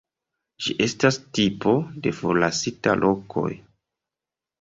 Ĝi 0.67 0.75
estas 0.85 1.19
tipo 1.39 1.73
de 2.05 2.13
forlasita 2.21 2.97
lokoj. 3.03 3.47